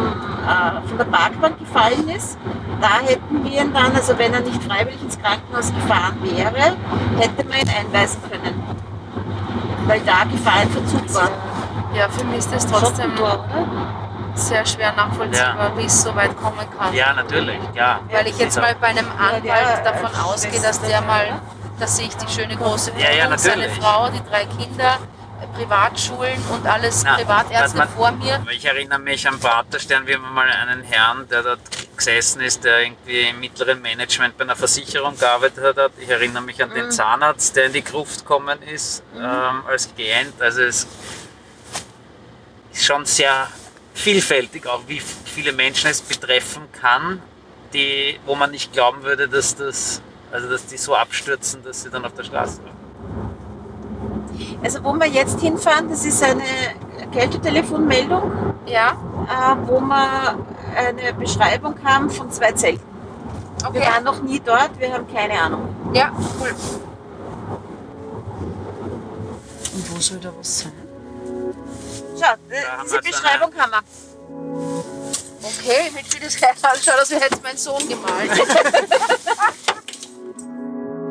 [0.46, 2.38] äh, von der Parkbank gefallen ist,
[2.80, 6.76] da hätten wir ihn dann, also wenn er nicht freiwillig ins Krankenhaus gefahren wäre,
[7.18, 8.62] hätte man ihn einweisen können.
[9.86, 11.30] Weil da Gefahrenverzug war.
[11.94, 13.85] Ja, für mich ist das trotzdem Schottentor, oder?
[14.36, 16.92] Sehr schwer nachvollziehbar, wie es so weit kommen kann.
[16.94, 18.00] Ja, natürlich, ja.
[18.10, 21.40] Weil ich jetzt mal bei einem Anwalt Ja, davon ja, ausgehe, das- dass der mal,
[21.78, 23.68] dass sich die schöne große Ja, ja, Wohnung, seine.
[23.70, 24.98] Frau, die drei Kinder,
[25.40, 28.42] äh, Privatschulen und alles Na, Privatärzte man- vor mir.
[28.52, 31.60] Ich erinnere mich am Praterstern, wir haben mal einen Herrn, der dort
[31.96, 35.92] gesessen ist, der irgendwie im mittleren Management bei einer Versicherung gearbeitet hat.
[35.98, 40.40] Ich erinnere mich an den Zahnarzt, der in die Gruft gekommen ist ähm, als Klient.
[40.40, 40.86] Also es
[42.72, 43.48] ist schon sehr
[43.96, 47.20] vielfältig, auch wie viele Menschen es betreffen kann,
[47.72, 51.90] die, wo man nicht glauben würde, dass das, also dass die so abstürzen, dass sie
[51.90, 52.76] dann auf der Straße waren.
[54.62, 56.44] Also wo wir jetzt hinfahren, das ist eine
[57.12, 60.38] Kältetelefonmeldung, Ja, äh, wo wir
[60.76, 62.84] eine Beschreibung haben von zwei Zelten.
[63.60, 63.80] Wir okay.
[63.80, 65.74] waren noch nie dort, wir haben keine Ahnung.
[65.94, 66.54] Ja, cool.
[69.74, 70.85] Und wo soll da was sein?
[72.18, 73.82] Schau, äh, diese Beschreibung haben wir.
[75.42, 78.30] Okay, wenn sie das gleich anschaut, als hätte es mein Sohn gemalt.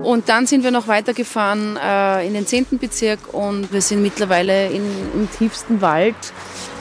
[0.05, 2.77] Und dann sind wir noch weitergefahren äh, in den 10.
[2.79, 4.83] Bezirk und wir sind mittlerweile in,
[5.15, 6.15] im tiefsten Wald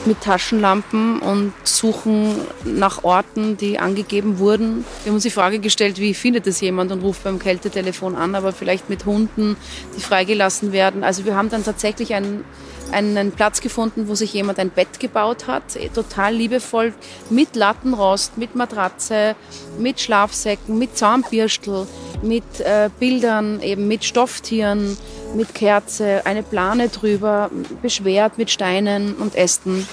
[0.05, 4.85] mit Taschenlampen und suchen nach Orten, die angegeben wurden.
[5.03, 8.35] Wir haben uns die Frage gestellt, wie findet es jemand und ruft beim Kältetelefon an,
[8.35, 9.57] aber vielleicht mit Hunden,
[9.97, 11.03] die freigelassen werden.
[11.03, 12.45] Also wir haben dann tatsächlich einen,
[12.91, 16.93] einen Platz gefunden, wo sich jemand ein Bett gebaut hat, eh, total liebevoll,
[17.29, 19.35] mit Lattenrost, mit Matratze,
[19.77, 21.87] mit Schlafsäcken, mit Zahnbürstel,
[22.21, 24.97] mit äh, Bildern, eben mit Stofftieren,
[25.35, 27.49] mit Kerze, eine Plane drüber,
[27.81, 29.87] beschwert mit Steinen und Ästen.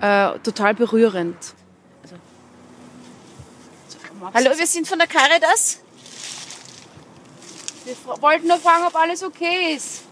[0.00, 1.36] Äh, total berührend.
[4.34, 5.80] Hallo, wir sind von der Caritas.
[7.84, 10.05] Wir wollten nur fragen, ob alles okay ist.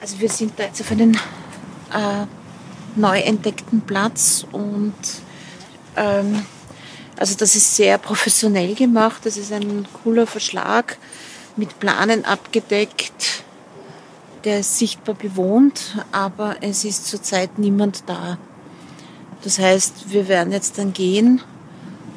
[0.00, 2.26] Also wir sind da jetzt auf einem äh,
[2.96, 4.94] neu entdeckten Platz und
[5.96, 6.44] ähm,
[7.16, 9.22] also das ist sehr professionell gemacht.
[9.24, 10.98] Das ist ein cooler Verschlag
[11.56, 13.42] mit Planen abgedeckt.
[14.44, 18.38] Der ist sichtbar bewohnt, aber es ist zurzeit niemand da.
[19.42, 21.40] Das heißt, wir werden jetzt dann gehen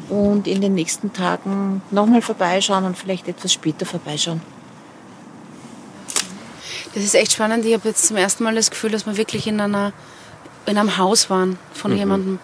[0.10, 4.42] und in den nächsten Tagen nochmal vorbeischauen und vielleicht etwas später vorbeischauen.
[6.94, 7.66] Das ist echt spannend.
[7.66, 9.94] Ich habe jetzt zum ersten Mal das Gefühl, dass wir wirklich in, einer,
[10.66, 12.40] in einem Haus waren von jemandem.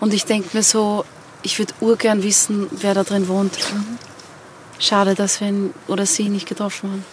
[0.00, 1.04] Und ich denke mir so,
[1.42, 3.58] ich würde urgern wissen, wer da drin wohnt.
[4.78, 7.04] Schade, dass wir ihn oder sie nicht getroffen haben.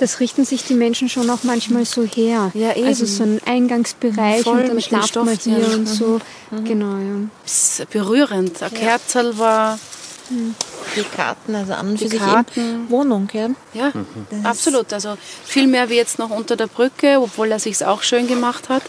[0.00, 2.50] Das richten sich die Menschen schon auch manchmal so her.
[2.54, 2.86] Ja, eben.
[2.86, 6.20] Also so ein Eingangsbereich Voll und dann schlaft man hier und so.
[6.64, 7.28] Genau, ja.
[7.42, 8.62] Das ist berührend.
[8.62, 9.78] Ein Kerzel war,
[10.30, 12.60] Die Karten, also an und Die für sich Karten.
[12.60, 13.48] eben Wohnung, ja.
[13.74, 13.92] ja,
[14.44, 14.92] absolut.
[14.92, 18.68] Also viel mehr wie jetzt noch unter der Brücke, obwohl er sich auch schön gemacht
[18.68, 18.82] hat.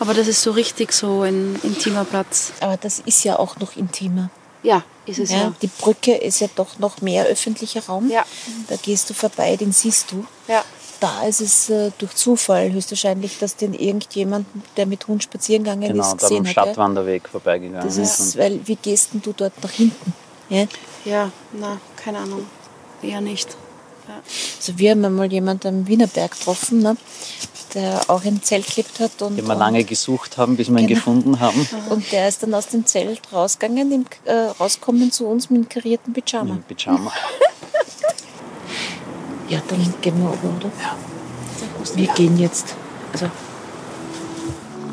[0.00, 2.52] Aber das ist so richtig so ein intimer Platz.
[2.60, 4.30] Aber das ist ja auch noch intimer.
[4.62, 5.54] Ja, ist es Ja, ja.
[5.62, 8.08] Die Brücke ist ja doch noch mehr öffentlicher Raum.
[8.10, 8.24] Ja.
[8.68, 10.24] Da gehst du vorbei, den siehst du.
[10.46, 10.64] Ja.
[11.00, 15.88] Da ist es äh, durch Zufall höchstwahrscheinlich, dass den irgendjemand, der mit Hund spazieren gegangen
[15.88, 16.54] Genau, ist, da gesehen am hat.
[16.56, 16.62] Ja?
[16.62, 18.20] Stadtwanderweg vorbeigegangen Das ist.
[18.20, 20.12] ist, Und weil wie gehst denn du dort nach hinten?
[20.52, 20.66] Ja?
[21.04, 22.46] Ja, na, keine Ahnung.
[23.02, 23.48] Eher nicht.
[24.58, 26.96] Also wir haben einmal jemanden am Wienerberg getroffen, ne?
[27.74, 29.22] der auch im Zelt gelebt hat.
[29.22, 30.98] Und, die wir lange gesucht haben, bis wir ihn Genau.
[30.98, 31.66] gefunden haben.
[31.88, 35.68] und der ist dann aus dem Zelt rausgegangen, im, äh, rauskommen zu uns mit einem
[35.68, 36.54] karierten Pyjama.
[36.54, 37.12] Im Pyjama.
[39.48, 40.70] Ja, dann gehen wir oben, oder?
[40.80, 40.96] Ja.
[41.94, 42.74] Wir gehen jetzt.
[43.12, 43.26] Also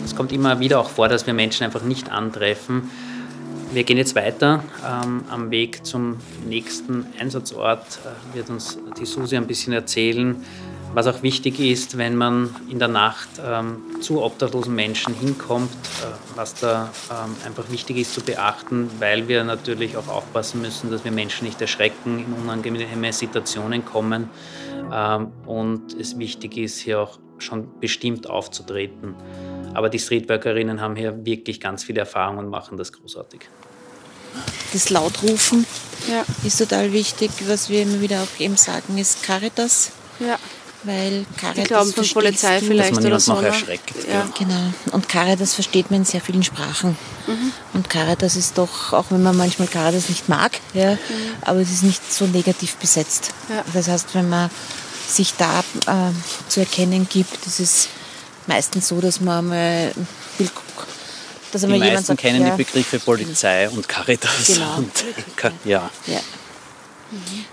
[0.04, 2.92] Es kommt immer wieder auch vor, dass wir Menschen einfach nicht antreffen.
[3.72, 4.64] Wir gehen jetzt weiter.
[4.84, 10.44] Ähm, am Weg zum nächsten Einsatzort äh, wird uns die Susi ein bisschen erzählen,
[10.96, 16.06] was auch wichtig ist, wenn man in der Nacht ähm, zu obdachlosen Menschen hinkommt, äh,
[16.36, 21.06] was da ähm, einfach wichtig ist zu beachten, weil wir natürlich auch aufpassen müssen, dass
[21.06, 24.32] wir Menschen nicht erschrecken, in unangenehme Situationen kommen
[24.92, 29.14] ähm, und es wichtig ist, hier auch schon bestimmt aufzutreten.
[29.74, 33.42] Aber die Streetworkerinnen haben hier wirklich ganz viel Erfahrung und machen das großartig.
[34.74, 35.66] das Lautrufen
[36.08, 36.24] Ja.
[36.44, 37.32] ist total wichtig.
[37.48, 39.92] Was wir immer wieder auch eben sagen, ist Caritas.
[40.20, 40.38] Ja.
[40.84, 43.34] Weil Caritas Die glauben von Polizei vielleicht man oder so.
[43.34, 43.48] noch ne?
[43.48, 44.30] erschreckt, Ja.
[44.38, 44.74] Genau.
[44.94, 46.98] Und Caritas versteht man in sehr vielen Sprachen.
[47.28, 47.52] Mhm.
[47.74, 50.98] Und Caritas ist doch, auch wenn man manchmal Caritas nicht mag, ja,
[51.42, 53.34] aber es ist nicht so negativ besetzt.
[53.50, 53.56] Mhm.
[53.56, 53.64] Ja.
[53.74, 54.50] Das heißt, wenn man
[55.08, 56.12] sich da äh,
[56.48, 57.90] zu erkennen gibt, das ist
[58.50, 59.92] meistens so, dass man mal
[60.38, 60.50] will,
[61.52, 64.48] dass Die einmal jemand meisten sagt, kennen ja, die Begriffe Polizei und Caritas.
[64.48, 64.78] Genau.
[64.78, 64.92] Und,
[65.64, 65.90] ja.
[66.08, 66.20] Ja.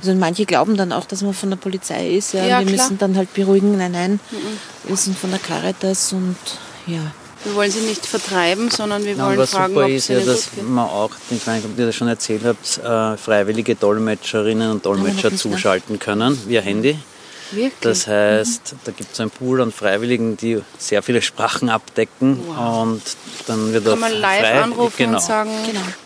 [0.00, 2.34] Also manche glauben dann auch, dass man von der Polizei ist.
[2.34, 2.76] Ja, Ja, wir klar.
[2.76, 4.20] müssen dann halt beruhigen, nein, nein,
[4.84, 6.36] wir sind von der Caritas und
[6.86, 7.00] ja.
[7.44, 10.18] Wir wollen sie nicht vertreiben, sondern wir Ja, wollen was fragen, super ob ist ja,
[10.20, 14.70] dass man auch, ich weiß nicht, ob ihr das schon erzählt habt, äh, freiwillige Dolmetscherinnen
[14.72, 16.98] und Dolmetscher zuschalten können via Handy.
[17.50, 17.72] Wirklich?
[17.80, 23.02] Das heißt, da gibt es einen Pool an Freiwilligen, die sehr viele Sprachen abdecken und
[23.46, 25.50] dann wird Kann man live frei, anrufen genau, und sagen,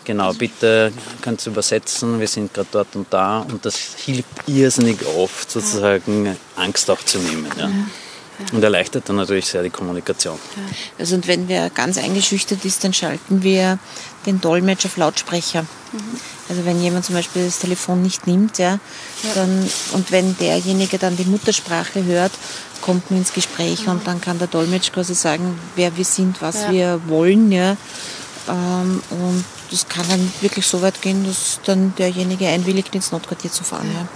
[0.03, 4.97] Genau, bitte könnt ihr übersetzen, wir sind gerade dort und da und das hilft irrsinnig
[5.17, 7.47] oft sozusagen Angst auch zu nehmen.
[7.57, 7.69] Ja.
[8.53, 10.39] Und erleichtert dann natürlich sehr die Kommunikation.
[10.97, 13.77] Also und wenn wer ganz eingeschüchtert ist, dann schalten wir
[14.25, 15.65] den Dolmetsch auf Lautsprecher.
[16.51, 18.77] Also wenn jemand zum Beispiel das Telefon nicht nimmt, ja,
[19.35, 22.33] dann und wenn derjenige dann die Muttersprache hört,
[22.81, 26.63] kommt man ins Gespräch und dann kann der Dolmetsch quasi sagen, wer wir sind, was
[26.63, 26.71] Ja.
[26.71, 27.77] wir wollen, ja.
[28.49, 33.49] Ähm, und das kann dann wirklich so weit gehen, dass dann derjenige einwilligt, ins Notquartier
[33.51, 33.89] zu fahren.
[33.93, 34.07] Ja.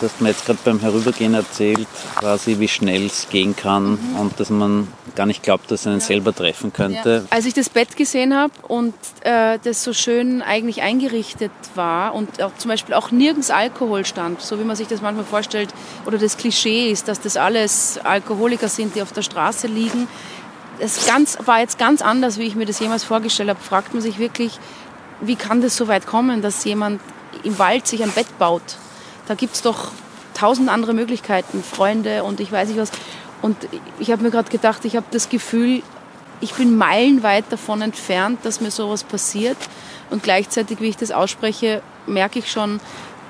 [0.00, 4.38] Du hast mir jetzt gerade beim Herübergehen erzählt, quasi wie schnell es gehen kann und
[4.38, 7.26] dass man gar nicht glaubt, dass es einen selber treffen könnte.
[7.30, 12.40] Als ich das Bett gesehen habe und äh, das so schön eigentlich eingerichtet war und
[12.40, 15.70] auch zum Beispiel auch nirgends Alkohol stand, so wie man sich das manchmal vorstellt,
[16.06, 20.06] oder das Klischee ist, dass das alles Alkoholiker sind, die auf der Straße liegen.
[20.78, 23.60] Das ganz, war jetzt ganz anders, wie ich mir das jemals vorgestellt habe.
[23.60, 24.60] Fragt man sich wirklich,
[25.20, 27.00] wie kann das so weit kommen, dass jemand
[27.42, 28.62] im Wald sich ein Bett baut?
[29.28, 29.92] Da gibt es doch
[30.34, 32.90] tausend andere Möglichkeiten, Freunde und ich weiß nicht was.
[33.42, 33.56] Und
[33.98, 35.82] ich habe mir gerade gedacht, ich habe das Gefühl,
[36.40, 39.58] ich bin meilenweit davon entfernt, dass mir sowas passiert.
[40.10, 42.80] Und gleichzeitig, wie ich das ausspreche, merke ich schon,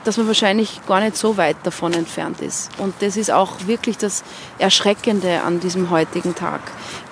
[0.05, 2.71] dass man wahrscheinlich gar nicht so weit davon entfernt ist.
[2.79, 4.23] Und das ist auch wirklich das
[4.59, 6.61] Erschreckende an diesem heutigen Tag.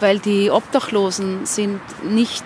[0.00, 2.44] Weil die Obdachlosen sind nicht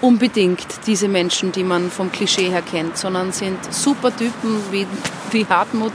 [0.00, 4.86] unbedingt diese Menschen, die man vom Klischee her kennt, sondern sind super Typen wie,
[5.30, 5.92] wie Hartmut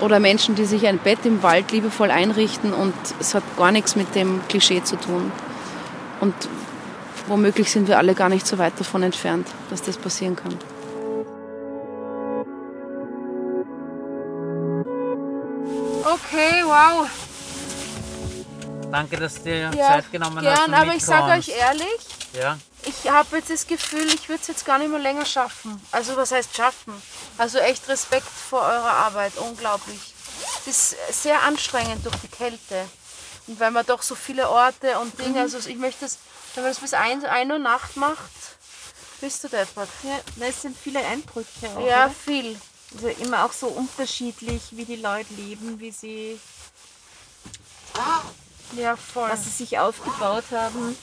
[0.00, 3.96] oder Menschen, die sich ein Bett im Wald liebevoll einrichten und es hat gar nichts
[3.96, 5.32] mit dem Klischee zu tun.
[6.20, 6.34] Und
[7.26, 10.54] womöglich sind wir alle gar nicht so weit davon entfernt, dass das passieren kann.
[16.04, 17.08] Okay, wow.
[18.90, 20.42] Danke, dass du dir Ja, Zeit genommen hast.
[20.44, 21.98] gern, aber ich sage euch ehrlich,
[22.38, 25.80] Ja, ich habe jetzt das Gefühl, ich würde es jetzt gar nicht mehr länger schaffen.
[25.90, 27.00] Also was heißt schaffen?
[27.38, 30.00] Also echt Respekt vor eurer Arbeit, unglaublich.
[30.66, 32.86] Es ist sehr anstrengend durch die Kälte.
[33.46, 36.18] Und weil man doch so viele Orte und Dinge, also ich möchte das,
[36.54, 38.18] wenn man das bis 1, Uhr Nacht macht,
[39.20, 39.88] bist du deppert.
[40.02, 41.48] Ja, es sind viele Eindrücke.
[41.76, 42.10] Auch, Ja, oder?
[42.24, 42.58] viel.
[42.94, 46.40] Also immer auch so unterschiedlich, wie die Leute leben, wie sie,
[48.76, 49.28] Ja, voll.
[49.30, 50.96] was sie sich aufgebaut haben.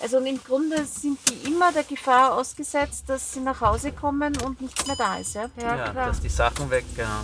[0.00, 4.60] Also im Grunde sind die immer der Gefahr ausgesetzt, dass sie nach Hause kommen und
[4.60, 5.34] nichts mehr da ist.
[5.34, 5.50] Ja?
[5.60, 6.06] Ja, ja, klar.
[6.06, 7.22] dass die Sachen weg, genau.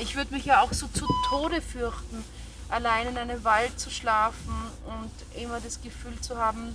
[0.00, 2.24] Ich würde mich ja auch so zu Tode fürchten,
[2.68, 4.54] allein in einem Wald zu schlafen
[4.86, 6.74] und immer das Gefühl zu haben,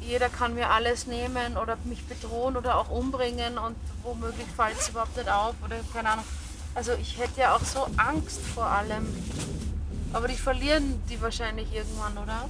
[0.00, 4.88] jeder kann mir alles nehmen oder mich bedrohen oder auch umbringen und womöglich fällt es
[4.88, 6.24] überhaupt nicht auf oder keine Ahnung.
[6.74, 9.06] Also ich hätte ja auch so Angst vor allem.
[10.12, 12.48] Aber die verlieren die wahrscheinlich irgendwann, oder?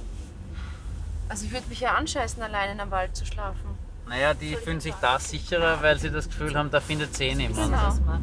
[1.29, 3.77] Also ich würde mich ja anscheißen, allein in einem Wald zu schlafen.
[4.07, 7.35] Naja, die fühlen sich da sicherer, weil sie das Gefühl haben, da findet sie eh
[7.35, 7.71] niemand.
[7.71, 8.19] Genau.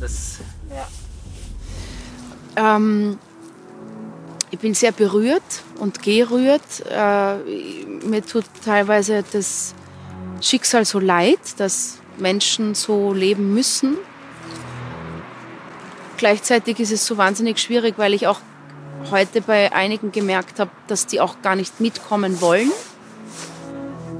[0.00, 0.38] Das,
[2.56, 3.18] Ähm,
[4.50, 6.84] ich bin sehr berührt und gerührt.
[6.90, 7.36] Äh,
[8.04, 9.74] mir tut teilweise das
[10.40, 13.96] Schicksal so leid, dass Menschen so leben müssen.
[16.20, 18.40] Gleichzeitig ist es so wahnsinnig schwierig, weil ich auch
[19.10, 22.70] heute bei einigen gemerkt habe, dass die auch gar nicht mitkommen wollen.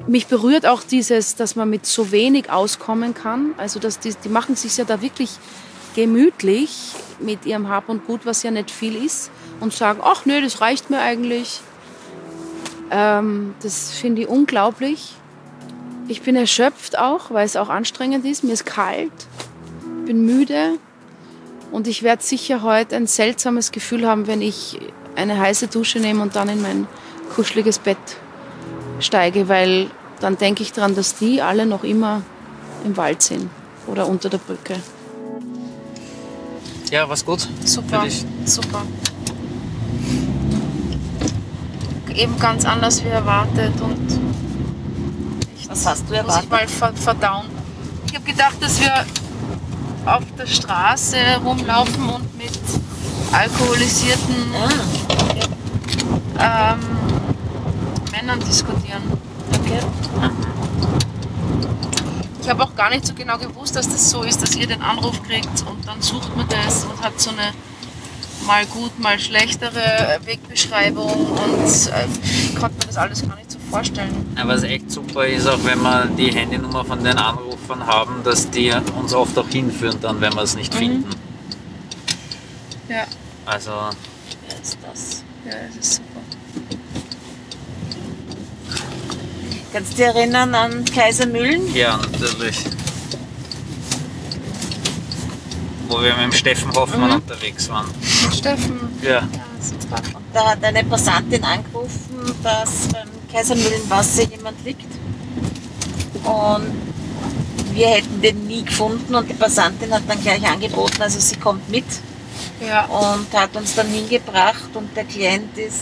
[0.07, 3.53] Mich berührt auch dieses, dass man mit so wenig auskommen kann.
[3.59, 5.33] Also dass die, die machen sich ja da wirklich
[5.95, 10.41] gemütlich mit ihrem Hab und Gut, was ja nicht viel ist, und sagen, ach nö,
[10.41, 11.61] das reicht mir eigentlich.
[12.91, 15.17] Ähm, das finde ich unglaublich.
[16.09, 18.43] Ich bin erschöpft auch, weil es auch anstrengend ist.
[18.43, 19.13] Mir ist kalt,
[20.07, 20.79] bin müde
[21.71, 24.79] und ich werde sicher heute ein seltsames Gefühl haben, wenn ich
[25.17, 26.87] eine heiße Dusche nehme und dann in mein
[27.35, 27.99] kuscheliges Bett
[28.99, 32.23] steige, weil dann denke ich daran, dass die alle noch immer
[32.85, 33.49] im Wald sind
[33.87, 34.77] oder unter der Brücke.
[36.91, 37.49] ja, was gut.
[37.65, 38.05] Super,
[38.45, 38.83] super.
[42.15, 44.21] Eben ganz anders wie erwartet und
[45.69, 46.51] Was hast du muss ich erwartet?
[46.51, 47.47] mal ver verdauen.
[48.09, 49.07] Ich habe gedacht, dass wir
[50.07, 52.53] auf der Straße rumlaufen und mit
[53.33, 54.35] alkoholisierten
[56.39, 56.81] ähm,
[58.11, 59.03] Männern diskutieren.
[59.55, 59.81] Okay.
[62.43, 64.83] Ich habe auch gar nicht so genau gewusst, dass das so ist, dass ihr den
[64.83, 67.53] Anruf kriegt und dann sucht man das und hat so eine
[68.47, 74.27] mal gut, mal schlechtere Wegbeschreibung und äh, ich konnte mir das alles gar nicht vorstellen.
[74.39, 78.51] Aber was echt super ist, auch wenn wir die Handynummer von den Anrufern haben, dass
[78.51, 81.09] die uns oft auch hinführen dann, wenn wir es nicht finden.
[82.89, 83.05] Ja,
[83.47, 85.23] Also Wer ist das?
[85.47, 86.07] ja, das ist super.
[89.73, 91.73] Kannst du dich erinnern an Kaisermühlen?
[91.75, 92.65] ja, natürlich.
[95.89, 97.87] Wo wir mit dem Steffen Hoffmann unterwegs waren.
[98.33, 99.11] Steffen, Ja.
[99.11, 99.29] ja,
[99.61, 100.03] super.
[100.17, 104.87] Und da hat eine Passantin angerufen, dass beim Kaisermühlenwasser jemand liegt.
[106.25, 106.75] Und
[107.73, 111.69] wir hätten den nie gefunden und die Passantin hat dann gleich angeboten, also sie kommt
[111.71, 111.85] mit
[112.61, 115.79] Ja, und hat uns dann hingebracht und der Klient ist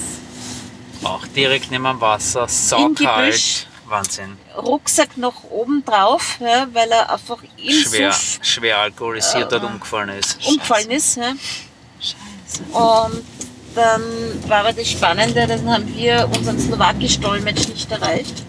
[1.03, 2.53] Auch direkt neben dem Wasser, Gebüsch.
[2.69, 3.67] saukalt.
[3.87, 4.37] Wahnsinn.
[4.55, 9.67] Rucksack noch oben drauf, ja, weil er einfach im Schwer, Suff schwer alkoholisiert dort Äh,
[9.67, 10.39] umgefallen ist.
[10.47, 11.17] umgefallen ist.
[11.17, 11.33] Ja.
[11.99, 12.65] scheiße.
[12.71, 13.25] Und
[13.79, 14.03] dann
[14.49, 18.43] war aber das Spannende, dann haben wir unseren slowakisch-Dolmetsch nicht erreicht.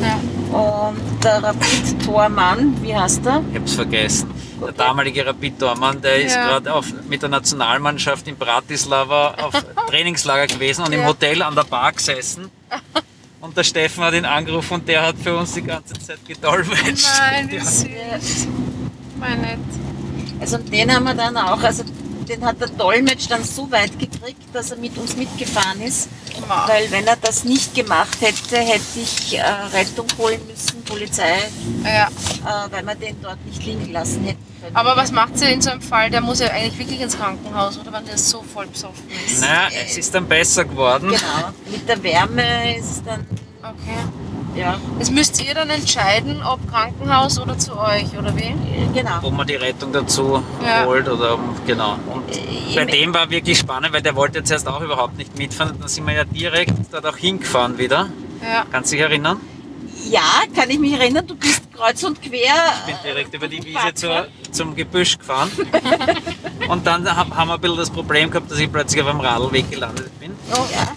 [0.00, 0.18] Ja.
[0.58, 3.42] Und der Rapid-Tormann, wie heißt er?
[3.52, 4.30] Ich hab's vergessen.
[4.60, 6.46] Der damalige Rapid-Tormann, der ist Ja.
[6.46, 9.54] gerade auf- mit der Nationalmannschaft in Bratislava auf
[9.88, 11.06] Trainingslager gewesen und im Ja.
[11.06, 12.50] Hotel an der Bar gesessen.
[13.40, 17.08] Und der Steffen hat ihn angerufen und der hat für uns die ganze Zeit gedolmetscht.
[17.18, 17.64] Nein, wie Ja.
[17.64, 18.46] süß.
[19.18, 19.58] Mein nett.
[20.40, 21.82] Also und den haben wir dann auch, also
[22.28, 26.08] den hat der Dolmetsch dann so weit gekriegt, dass er mit uns mitgefahren ist.
[26.48, 26.66] Ma.
[26.68, 31.38] Weil wenn er das nicht gemacht hätte, hätte ich äh, Rettung holen müssen, Polizei,
[31.84, 32.08] Ja.
[32.08, 34.76] äh, weil wir den dort nicht liegen lassen hätten können.
[34.76, 36.10] Aber was macht sie in so einem Fall?
[36.10, 39.40] Der muss ja eigentlich wirklich ins Krankenhaus, oder wenn der so voll besoffen ist?
[39.40, 41.08] Naja, es ist dann besser geworden.
[41.10, 43.26] Genau, mit der Wärme ist es dann,
[43.62, 43.98] Okay.
[44.54, 48.54] Ja, Das müsst ihr dann entscheiden, ob Krankenhaus oder zu euch, oder wie?
[48.94, 49.18] genau.
[49.22, 50.84] Ob man die Rettung dazu Ja.
[50.84, 51.96] holt oder genau.
[52.06, 55.16] Und Äh, bei im- dem war wirklich spannend, weil der wollte jetzt erst auch überhaupt
[55.16, 55.76] nicht mitfahren.
[55.78, 58.08] Dann sind wir ja direkt dort auch hingefahren wieder.
[58.42, 58.64] Ja.
[58.70, 59.40] Kannst du dich erinnern?
[60.10, 62.54] Ja, kann ich mich erinnern, du bist kreuz und quer.
[62.86, 65.50] Ich bin direkt über die äh, Wiese zur, zum Gebüsch gefahren.
[66.68, 69.20] Und dann hab- haben wir ein bisschen das Problem gehabt, dass ich plötzlich auf einem
[69.20, 70.32] Radlweg gelandet bin.
[70.52, 70.88] Oh, ja.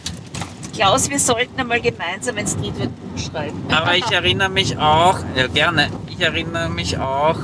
[0.76, 3.66] Klaus, wir sollten einmal gemeinsam ein Streetwear-Buch schreiben.
[3.72, 7.38] Aber ich erinnere mich auch, ja gerne, ich erinnere mich auch,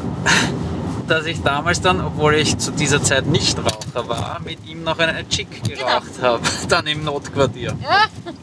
[1.08, 5.00] dass ich damals dann, obwohl ich zu dieser Zeit nicht Raucher war, mit ihm noch
[5.00, 7.74] eine Chick geraucht habe, dann im Notquartier.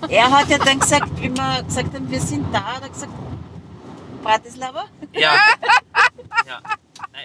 [0.08, 3.12] Er hat ja dann gesagt, wie wir gesagt haben, wir sind da, hat er gesagt,
[4.22, 4.84] Bratislava?
[5.12, 5.34] Ja.
[6.46, 6.60] ja.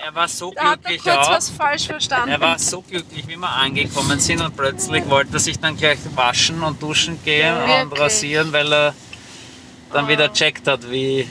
[0.01, 1.31] Er war so Da hat er glücklich kurz auch.
[1.31, 2.29] was falsch verstanden.
[2.29, 5.99] Er war so glücklich, wie wir angekommen sind und plötzlich wollte er sich dann gleich
[6.15, 7.99] waschen und duschen gehen und Wirklich?
[7.99, 8.95] rasieren, weil er
[9.91, 11.29] dann wieder checkt hat, wie,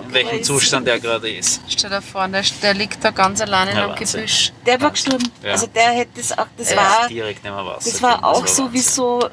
[0.00, 1.60] in welchem Zustand er gerade ist.
[1.68, 3.94] Stell dir vor, der, der liegt da ganz allein in Ja, einem.
[3.96, 4.52] Gebüsch.
[4.66, 5.30] Der war gestorben.
[5.42, 5.52] Ja.
[5.52, 7.90] Also der hätte es auch, das Er war, direkt neben dem Wasser.
[7.90, 9.28] das war auch war so wie so,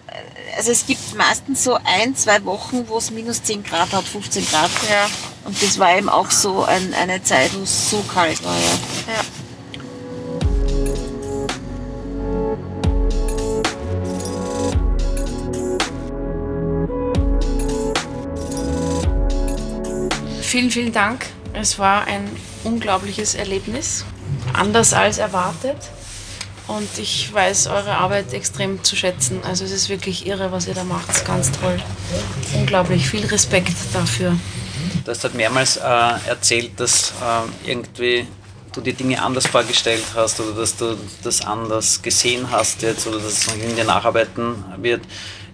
[0.58, 4.46] also es gibt meistens so ein, zwei Wochen, wo es minus 10 Grad hat, 15
[4.48, 4.70] Grad.
[4.90, 5.08] Ja.
[5.46, 8.54] Und das war eben auch so ein, eine Zeit, wo es so kalt war.
[8.56, 9.14] Ja.
[9.14, 9.22] ja.
[20.50, 21.28] Vielen, vielen Dank.
[21.54, 22.28] Es war ein
[22.64, 24.04] unglaubliches Erlebnis,
[24.52, 25.78] anders als erwartet.
[26.66, 29.42] Und ich weiß eure Arbeit extrem zu schätzen.
[29.48, 31.24] Also es ist wirklich irre, was ihr da macht.
[31.24, 31.78] Ganz toll.
[32.56, 33.08] Unglaublich.
[33.08, 34.36] Viel Respekt dafür.
[35.06, 35.82] Du hast halt mehrmals äh,
[36.28, 38.26] erzählt, dass äh, irgendwie
[38.74, 43.20] du die Dinge anders vorgestellt hast oder dass du das anders gesehen hast jetzt oder
[43.20, 45.02] dass es in dir nacharbeiten wird.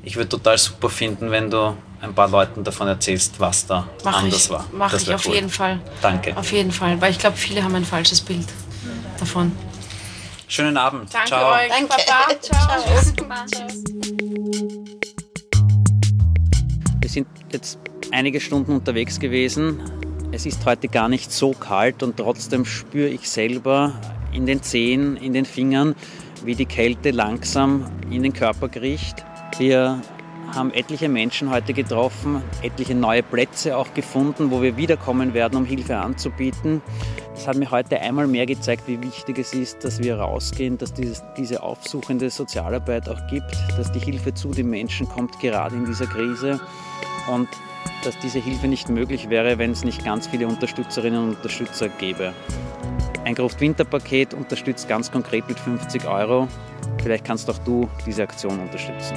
[0.07, 4.21] Ich würde total super finden, wenn du ein paar Leuten davon erzählst, was da Mach
[4.21, 4.65] anders ich, war.
[4.71, 5.33] Mach Das ich auf cool.
[5.33, 5.79] jeden Fall.
[5.99, 6.37] Danke.
[6.37, 7.01] Auf jeden Fall.
[7.01, 8.45] Weil ich glaube, viele haben ein falsches Bild
[9.19, 9.51] davon.
[10.47, 11.11] Schönen Abend.
[11.11, 11.53] Danke Ciao.
[11.53, 11.69] euch.
[11.69, 11.87] Danke.
[11.87, 12.39] Baba.
[12.39, 12.59] Ciao.
[17.01, 17.79] Wir sind jetzt
[18.11, 19.81] einige Stunden unterwegs gewesen.
[20.31, 23.99] Es ist heute gar nicht so kalt und trotzdem spüre ich selber
[24.31, 25.95] in den Zehen, in den Fingern,
[26.43, 29.25] wie die Kälte langsam in den Körper kriecht.
[29.57, 30.01] Wir
[30.53, 35.65] haben etliche Menschen heute getroffen, etliche neue Plätze auch gefunden, wo wir wiederkommen werden, um
[35.65, 36.81] Hilfe anzubieten.
[37.33, 40.93] Es hat mir heute einmal mehr gezeigt, wie wichtig es ist, dass wir rausgehen, dass
[40.93, 45.85] dieses, diese aufsuchende Sozialarbeit auch gibt, dass die Hilfe zu den Menschen kommt, gerade in
[45.85, 46.59] dieser Krise.
[47.31, 47.47] Und
[48.03, 52.33] dass diese Hilfe nicht möglich wäre, wenn es nicht ganz viele Unterstützerinnen und Unterstützer gäbe.
[53.23, 56.47] Ein Gruft-Winterpaket unterstützt ganz konkret mit 50 Euro.
[57.01, 59.15] Vielleicht kannst auch du diese Aktion unterstützen.